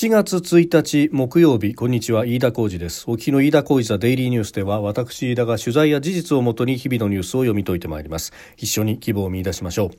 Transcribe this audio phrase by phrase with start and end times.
[0.00, 1.74] 7月1日木曜日。
[1.74, 2.24] こんにちは。
[2.24, 3.04] 飯田浩二です。
[3.06, 8.32] お聞きの飯田浩二ザデイリーニュースでは私飯田が取材や事実をもとに日々のニュースを読み解いてまいります。
[8.56, 9.90] 一緒に希望を見出しましょう。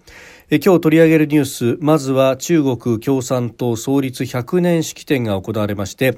[0.49, 1.77] え今日取り上げるニュース。
[1.81, 6.18] まずは中国共産党創立100年式典が行われまして、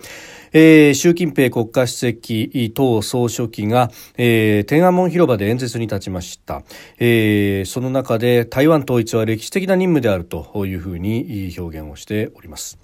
[0.54, 6.64] えー、習近平国家主席党総書記が、えー、天安門広場で演説に立ちました、
[7.00, 12.80] えー、その中で台湾統一は歴史的な任務であるというふうに表現をしております。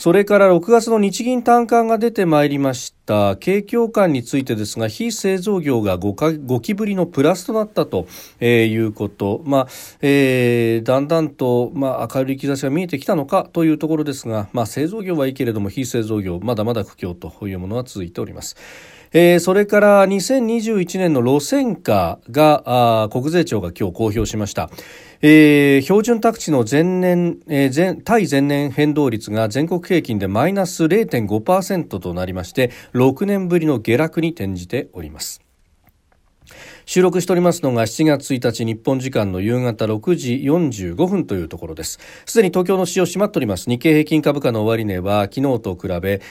[0.00, 8.06] それから6月の日銀短観が出てまいりました景況感についてですが非製造業が 5, 5期ぶりのプラスとなったと、
[8.38, 9.68] えー、いうこと、まあ
[10.00, 18.56] えー、だんだんと、まあ、明るい兆しが見えてきたのかというところですが、まあ、製造業はいいけれども非製造業まだまだ苦境というものは続いております。
[19.12, 24.70] えー、それから2021年の路線価が国税庁が今日公表しました。
[25.22, 35.42] えー、標準宅地の前年、えー、前対前年変動率が全国平均でマイナス0.5%となりまして6年ぶりの下落に転じております。
[36.86, 42.00] 収録しておりますのが7月1日日本時間の夕方6時45分というところです。
[42.24, 43.68] すでに東京の市場閉まっております。
[43.68, 46.22] 日経平均株価の終値は昨日と比べ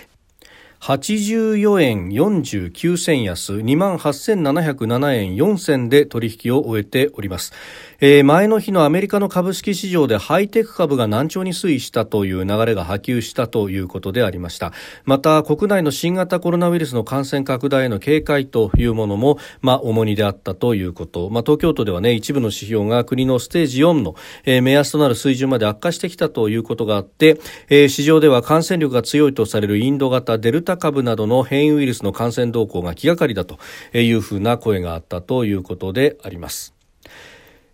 [0.79, 7.53] 84円49銭安28,707円4銭で取引を終えております。
[8.01, 14.71] えー、前の日のアメリカの株式市場でハイテク株が難聴に推移したという流れが波及したということでありました。
[15.03, 33.59] また国内の新型コロナウイルスの感染拡大への警戒というものも、まあ、重荷であったということ、まあ、東京都ではね一部の指標が国のステージ4の、えー、目安となる水準まで悪化してきたということがあって、えー、市場では感染力が強いとされるインド型デルタ株などの変異ウイルスの感染動向が気がかりだと
[33.93, 36.78] いうふうな声があったということであります。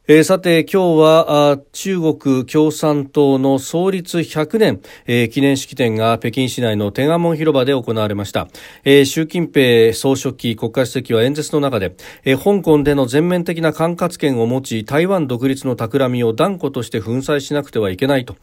[0.08, 8.48] えー、さて今日は中国共産党の創立100年、えー、記念式典が北京市内の天安門広場で行われました、
[8.83, 18.36] えー、習近平総書記国家主席は演説の中で、え、香港での全面的な管轄権を持ち台湾独立の企みを断固として粉砕しなくてはいけないと。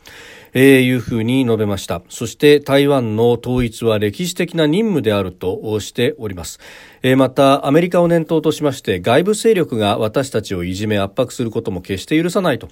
[0.54, 2.02] えー、いうふうに述べました。
[2.08, 6.58] そして台湾の統一は歴史的な任務であるとしております、
[7.02, 12.68] えー、またアメリカを念頭としまして外部勢力が私たちをいじめ圧迫することも決して許さないと、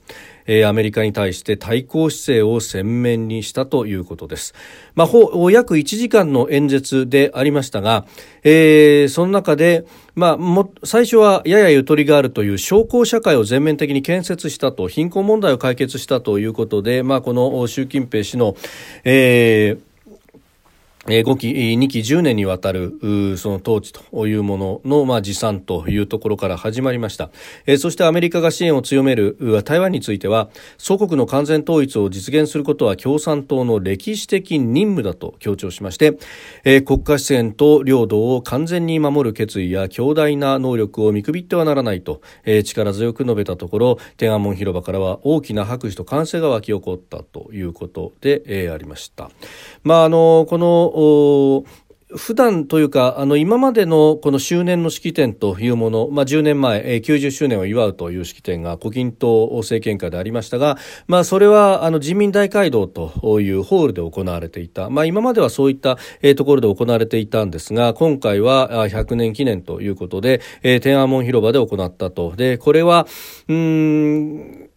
[0.47, 4.55] えー、アメリカに対して対抗姿勢を鮮明にしたということです、
[4.95, 5.09] まあ、
[5.51, 8.07] 約1時間の演説でありましたが、
[8.43, 18.56] えー、その中でまあ、も最初はややゆとりがあるという商工社会を全面的に建設したと貧困問題を解決したということで、まあ、この習近平氏の、
[19.04, 19.90] えー
[21.19, 22.98] 5期、2期10年にわたる
[23.37, 27.31] その統治というものの、まあ、持参というところから始まりました、
[27.66, 36.19] え、そしてアメリカが支援を強める台湾については祖国の完全統一を実現することは共産党の歴史的任務だと強調しまして、
[36.65, 49.31] え、国家主権と領土を完全に守る決意や強大な能力を見くびってはならないと、え、力強く述べたところ天安門広場からは大きな拍手と歓声が沸き起こったということで、え、ありました。
[49.82, 51.00] まあ、あのこの
[52.16, 72.34] 普段というかあの今までのこの周年の式典というもの、まあ、10年前、え、90周年を祝うという式典が胡錦涛政権下でありましたが、まあ、それはあの人民大会堂というホールで行われていた、まあ、今まではそういった、え、ところで行われていたんですが今回は100年記念ということで、え、天安門広場で行ったと。
[72.37, 73.06] でこれは
[73.49, 74.69] うん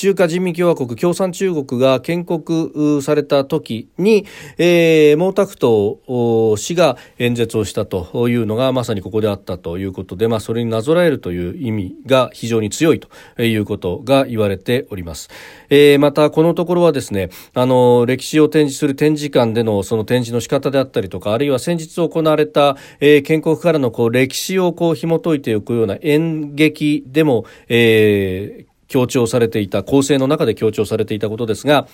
[0.00, 4.24] 中華人民共和国共産中国が建国された時に、
[4.56, 15.28] えー、毛沢東氏が演説をしたというのがまさにここであったということで、まあ、それになぞらえるという意味が非常に強いということが言われております。
[15.68, 31.86] えー、またこのところはですね、あの歴史を展示する展示館でのその展示の仕方であったりとか、あるいは先日行われた、えー、建国からのこう歴史をこう紐解いていくような演劇でも、えー、強調されていた構成の中で強調されていたことですが、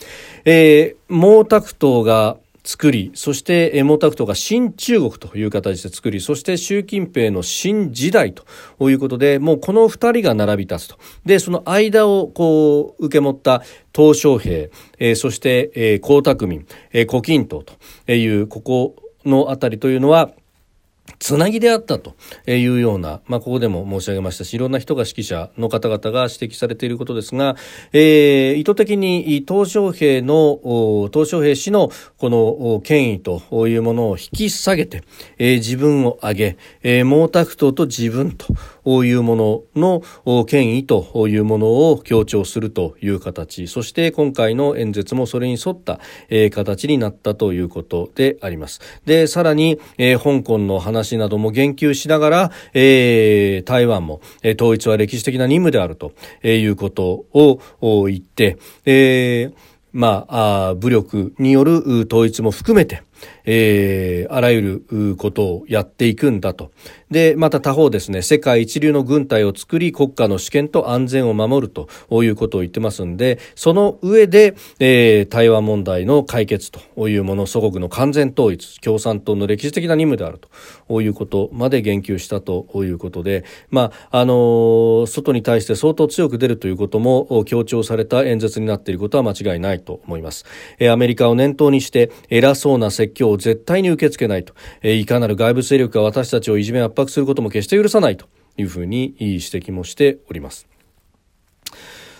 [0.45, 8.44] えー、毛沢東が作り、そして毛沢東が新中国という形で作り、そして習近平の新時代と
[8.91, 10.97] いうことで、もうこの二人が並び立つと。
[11.25, 13.62] で、その間をこう受け持った
[13.93, 14.69] 鄧小平、
[14.99, 20.31] えー、そして、えー、江沢民、えー、胡錦涛という、ここのあたりというのは、
[21.19, 22.14] つなぎであったと
[22.47, 27.56] いうような、まあ、ここでも申し上げましたしいろんな人が指揮者の方々が指摘されていることですが、
[27.93, 30.61] えー、意図的に鄧小平の
[31.11, 35.03] 鄧小平氏のこの権威というものを引き下げて、
[35.38, 43.67] えー、自分を上げ、えー、毛沢東と自分というものの権威というものを強調するという形。
[43.69, 48.81] そして今回の演説もそれに沿った、え、形になったということであります。
[49.05, 56.12] でさらに、え、香港の話話なども言及しながら、えー、台湾も、えー、統一は歴史的な任務であると
[56.43, 63.02] いうことを言って、えーまあ、あ武力による統一も含めて、
[63.45, 66.71] えー、あらゆることをやっていくんだと。
[67.11, 71.89] で、また他方ですね、世界一流の軍隊を作り、国家の主権と安全を守ると
[72.25, 80.41] いうことを言ってますんで、その上で、えー、台湾問題の解決というもの、祖国の完全統一、共産党の歴史的な任務である
[80.89, 90.45] ということまで言及したということで、まあ、あのー、外に対して相当強く出るということも強調された演説になっていることは間違いないと思います。
[90.81, 98.27] えー、アメリカを念頭にして、偉そうな説教を絶対に受け付けないと、えー、いかなる外部勢力が私たちをいじめ圧迫することも決して許さないと。
[98.57, 100.67] いうふうに指摘もしております。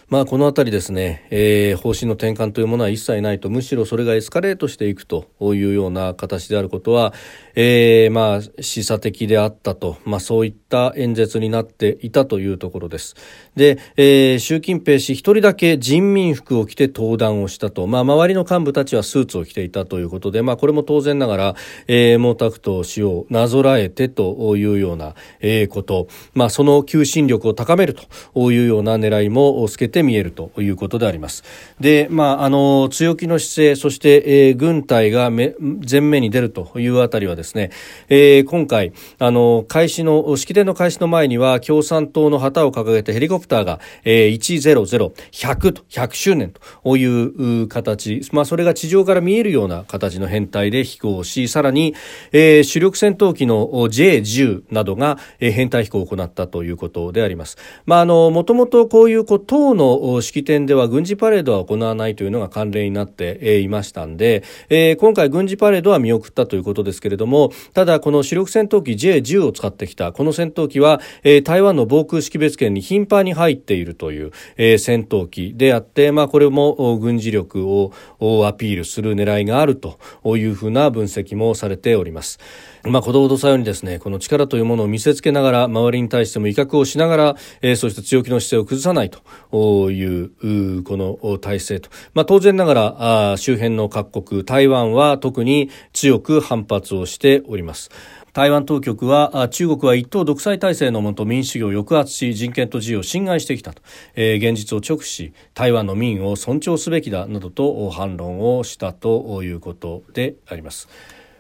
[0.09, 5.27] まあ、このあたりですね、えー、方針の転換というものは一切ないと、むしろそれがエスカレートしていくと。
[5.41, 7.13] いうような形であることは、
[7.57, 13.17] えー、まあ、示唆的であったと、まあ、そういった演説になっていたというところです。
[13.57, 21.55] で、えー、習近平氏一人だけ人民服を着て登壇をしたと、まあ、周りの幹部たちはスーツを着ていたということで、まあ、これも当然ながら、
[21.89, 27.97] えー、毛沢東氏をなぞらえてというような、えー、こと、まあ、その求心力を高める
[28.35, 31.43] というような狙いも透けてて見えるということであります。
[31.81, 35.55] で、まあ、あの、強気の姿勢、そして、えー、軍隊が前
[36.03, 37.71] 面に出るというあたりはですね、
[38.09, 51.94] えー、今回、あの、開始の、式典の開始の前には、共産党の旗を掲げてヘリコプターが、えー、100、100と、100周年という形、まあ、それが地上から見えるような形の編隊で飛行し、さらに、
[52.32, 57.59] えー、主力戦闘機の J10 などが、えー、編隊飛行を行ったということであります。
[57.85, 77.93] まあ、あの、もともとこういう、こう、党の式典では軍事パレードは行わないというのが慣例になっていましたんで、えー、今回軍事パレードは見送ったということですけれども、ただこの主力戦闘機 J10 を使ってきたこの戦戦闘機は、えー、台湾の防空識別圏に頻繁に入っているという、えー、戦闘機であって、まあこれも軍事力を
[78.47, 79.99] アピールする狙いがあると
[80.37, 82.39] いうふうな分析もされております。
[82.85, 91.91] まあ、子供とさようにですね、この力というものを見せつけながら、周りに対しても威嚇をしながら、えー、そして強気の姿勢を崩さないという、この体制と。
[92.15, 97.91] まあ、当然ながら、あ周辺の各国、台湾は特に強く反発をしております。
[98.37, 103.81] 台湾当局は中国は一党独裁体制のもと民主主義を抑圧し人権と自由を侵害してきたと、
[104.15, 110.87] えー、現実を直視し台湾の民を尊重すべきだなどと反論をしたということであります。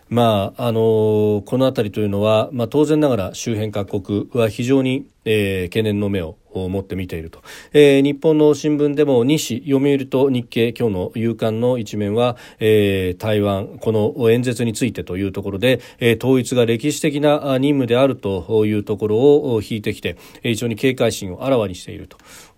[0.08, 7.42] まああのこの辺りというのは、まあ、当然ながら周辺各国は非常に、えー、懸念の目を持って見ていると、
[7.72, 22.08] えー、日本の新聞でも西読売と日経今日の夕刊の一面は、えー、台湾この演説についてというところで、えー、統一が歴史的な任務であるというところを引いてきて非常に警戒心をあらわにしている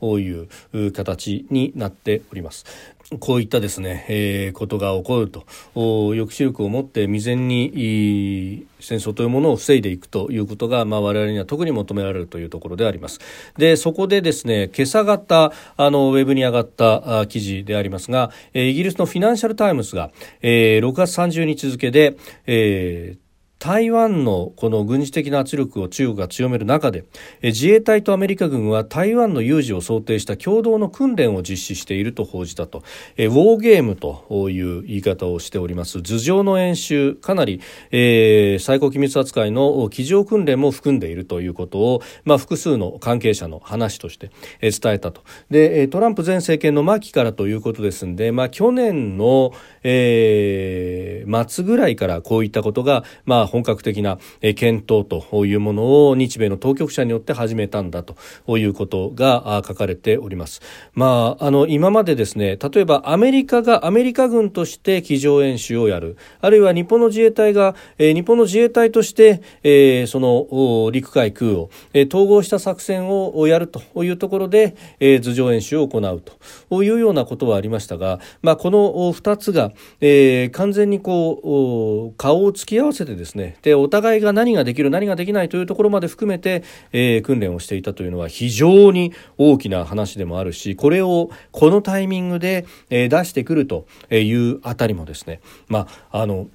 [0.01, 0.43] とい
[0.85, 2.67] う形になっております。
[3.17, 13.19] こういったですね、えー、ことが起こると抑止力を持って未然に戦争というものを防いでいくということが、まあ、我々には特に求められるというところであります。
[13.57, 20.11] でそこでですね今朝方あのウェブに上がった記事でありますが、イギリスのフィナンシャル・タイムズが、
[20.43, 23.28] えー、6月30日付で、えー
[23.59, 27.05] 台湾のこの軍事的な圧力を中国が強める中で
[27.43, 32.83] 自衛隊とアメリカ軍は台湾の有事を想定した共同の訓練を実施していると報じたと。
[33.19, 36.03] ウォーゲームという言い方をしております。
[36.03, 37.61] 頭上の演習かなり、
[37.91, 45.23] えー、最高機密扱いの机上訓練も含んでいるということを、まあ、複数の関係者の話として伝えたと。
[45.51, 58.17] でトランプ前政権の末期からということですので、まあ、去年の、えー、末ぐらいからこういったことが、まあ本格的な検討というものを日米の当局者によって始めたんだと
[58.59, 60.61] いうことが書かれております。
[60.95, 76.23] まあ、あの今までですね例えばアメリカがアメリカ軍として机上演習をやるあるいは日本の自衛隊が、え、日本の自衛隊として、え、その陸海空を、え、統合した作戦をやるというところで、え、頭上演習を行う
[76.71, 78.79] というようなことはありましたが、まあ、この
[79.13, 83.57] 2つが、え、完全にこう顔を突き合わせてですねね。
[83.63, 95.41] でお互いが何ができる何ができないというところまで含めて、えー、訓練をしていたというのは非常に大きな話でもあるしこれをこのタイミングで、えー、出してくるというあたりもですね。
[95.69, 96.49] まああの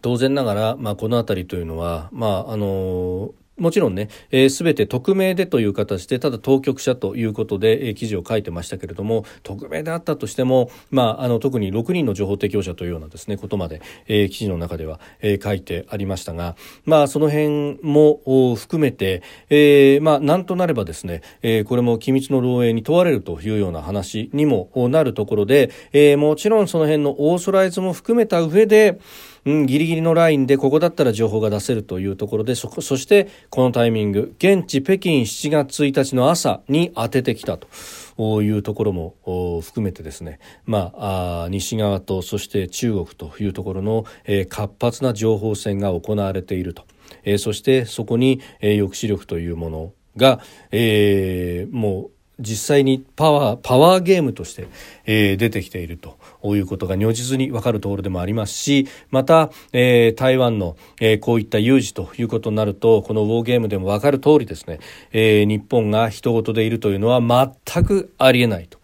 [0.00, 4.08] 当然ながら、まあ、この辺りというのは、まああのもちろんね、
[4.50, 28.98] す、べ、て匿名でという形で、ただ当局者ということで、えー、記事を書いてましたけれども、匿名であったとしても、まあ、あの、特に6人の情報提供者というようなですね、ことまで、えー、記事の中では、えー、書いてありましたが、まあ、その辺も含めて、えー、まあ、なんとなればですね、えー、これも機密の漏洩に問われるというような話にもなるところで、えー、もちろんその辺のオーソライズも含めた上で、
[29.44, 46.84] うん、ギリギリのラインでここだったら情報が出せるというところでそそしてこのタイミング現地北京7月1日の朝に当ててきたというところも含めてですね、まあ、あ西側とそして中国というところの、えー、活発な情報戦が行われていると、
[47.24, 52.10] えー、そしてそこに、えー、抑止力というものが、えー、もう
[52.42, 54.68] 実際にパワーパワーゲームとして、
[55.06, 56.18] えー、出てきていると
[56.56, 64.80] いうことが如実に分かるところでもありますしまた、えー、台湾の、えー、こういった有事ということになるとこのウォーゲームでも分かる通りですね、
[65.12, 68.78] えー、日本が人事でいるというのは全くありえないと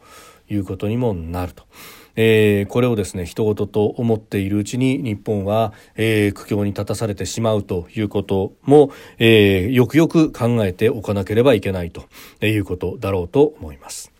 [0.49, 1.65] いうことにもなると。
[2.21, 12.05] えー、これをですね人事と思っているうちに日本は、えー、苦境に立たされてしまうということも、えー、よくよく考えておかなければいけないと
[12.45, 14.18] いうことだろうと思います。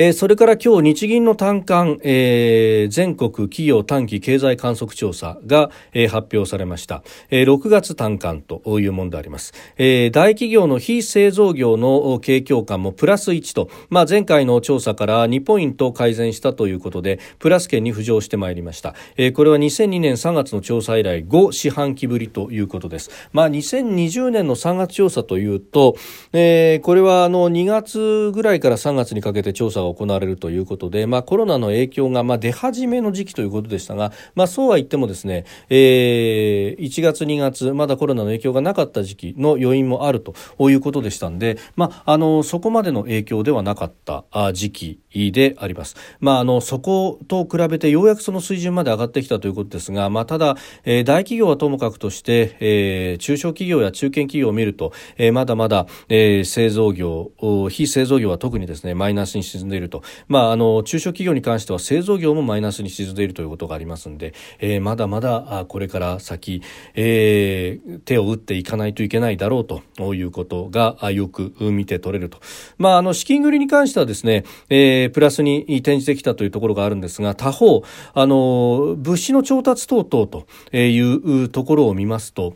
[0.00, 25.96] えー、それから今日日銀の短観、えー、全国企業短期経済観測調査が、えー、発表されました、えー、6月短観というものであります、えー、大企業の非製造業の景況感もプラス1と、まあ、前回の調査から2ポイント改善したということでプラス圏に浮上してまいりました、えー、これは2002年3月の調査以来5四半期ぶりということです、まあ、2020年の3月調査というと、
[26.32, 40.34] えー、これはあの2月ぐらいから3月にかけて調査が行われるということで、まあ、コロナの影響がまあ出始めの時期ということでしたが、まあ、そうは言ってもですね、えー、1月2月まだコロナの影響がなかった時期の余韻もあると
[40.70, 45.00] いうことでしたんで、まあ、あのそこまでの影響ではなかった時期
[45.32, 45.96] であります。
[46.20, 57.30] まあ、あのそこと比べてようやくその水準まで上がってきたということですが、まあ、ただ、えー、大企業はともかくとして、えー、中小企業や中堅企業を見ると、えー、まだまだ、えー、製造業
[57.70, 66.62] 非製造業は特にですねマイナスに沈んでいると、まあ、あの中小企業に関しては製造業もマイナスに沈んでいるということがありますので、えー、まだまだこれから先、
[66.94, 72.38] えー、手を打っていかないといけないだろうということがよく見て取れると、
[72.76, 77.82] まあ、あの資金繰りに関してはですね、えー、プラスに転じてきたというところがあるんですが他方
[78.14, 82.54] あの物資の調達等々というところを見ますと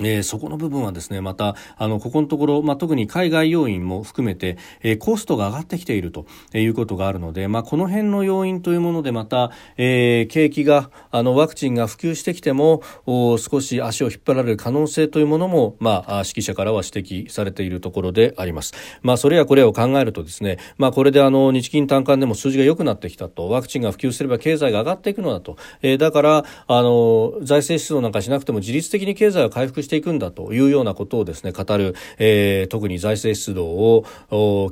[0.00, 18.74] えー、そこの部分はですね、また、あの、ここのところ、まあ、特に海外要因も含めて、えー、コストが上がってきているということがあるので、まあ、この辺の要因というもので、また、えー、景気が、あの、ワクチンが普及してきても、お少し足を引っ張られる可能性というものも、まあ、指揮者からは指摘されているところであります。
[19.02, 34.04] まあ、それやこれを考えるとですね、まあ、これであの、日銀短観でも数字が良くなってきたと、ワクチンが普及すれば経済が上がっていくのだと、えー、だから、あの、財政出動なんかしなくても自律的に経済を回復していくんだというようなことをですね語る、えー、特に財政出動を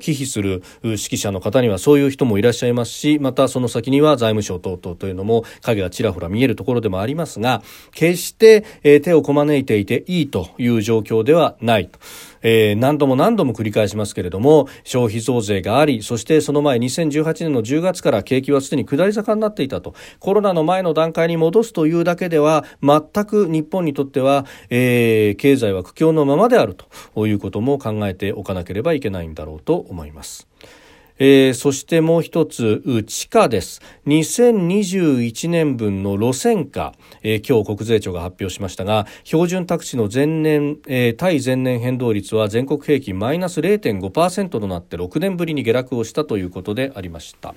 [0.00, 11.98] 忌避する指揮者の方にはそういう人もいらっしゃいますしまたその先には財務省等々というのも影がちらほら見えるところでもありますが決して、えー、手をこまねいていていいという状況ではないと。
[12.42, 26.76] えー、何度も何度も繰り返しますけれども消費増税がありそしてその前2018年の10月から景気はすでに下り坂になっていたとコロナの前の段階に戻すというだけでは全く日本にとっては、えー、経済は苦境のままである
[27.14, 30.48] ということも考えておかなければいけないんだろうと思います。
[31.24, 33.80] えー、そしてもう一つ地価です。
[34.08, 47.54] 2021年分の路線価、えー、今日国税庁が発表しましたが標準宅地の前年、えー、対前年変動率は全国平均マイナス0.5%となって6年ぶりに下落をしたということでありました。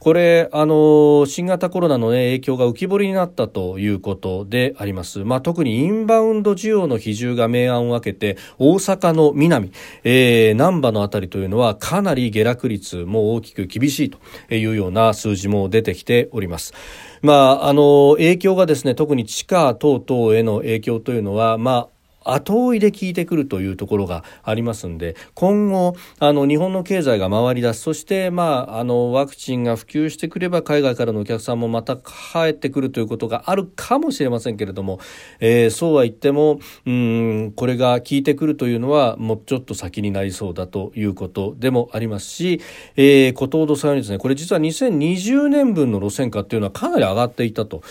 [0.00, 14.18] これあの新型コロナの、ね、影響が浮き彫りになったということであります、まあ、特にインバウンド需要の比重が明暗を分けて大阪の南、えー、難波のあたりというのはかなり下落率も大きく厳しいと
[14.54, 16.72] いうような数字も出てきております。
[17.20, 35.00] まあ、あの影響がですね特に地下等々への影響というのは、まあ後追いで効いてくるというところがありますんで今後あの日本の経済が回り出すそして、まあ、あのワクチンが普及してくれば海外からのお客さんもまた帰ってくるということがあるかもしれませんけれども、
[35.40, 42.60] えー、そうは言ってもうんこれが効いてくるというのはもうちょっと先になりそうだということでもありますし、
[42.96, 47.82] えー、コトードさんにですねこれ実は2020年分の路線価っていうのはかなり上がっていたと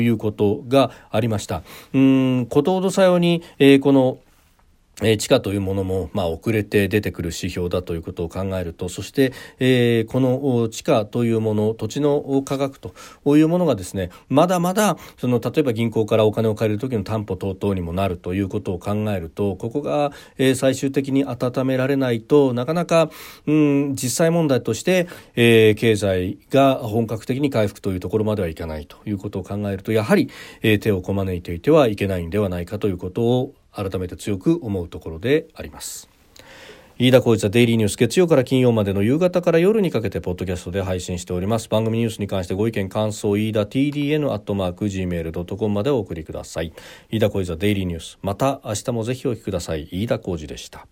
[0.00, 1.62] いうことがありました。
[1.92, 4.18] うんコトードさよに、えー、この
[5.02, 12.94] え地価というものも、まあ、遅れて出てくる指標だということを考えるとそして、えー、この地価というもの土地の価格と
[13.36, 23.10] いうものがですねまだまだその例えば銀行からお金を借りる時の担保等々にもなるということを考えるとここが、え、最終的に温められないとなかなか、
[23.46, 30.30] うん、実際問題として、えー、経済が本格的に回復というところまではいかないということを考えるとやはり、
[30.62, 36.08] え、手をこまねいていてはいけないんではないかということを改めて強く思うところであります。
[36.96, 41.68] 飯田浩一はデイリーニュース月曜から金曜までの夕方から夜にかけてポッドキャストで配信しております。
[41.68, 46.72] 番組ニュースに関してご意見感想飯田 TDN アットマーク Gmail.com までお送りください。
[47.10, 48.18] 飯田浩一はデイリーニュース。
[48.22, 49.88] また明日もぜひお聞きください。
[49.90, 50.86] 飯田浩二でした。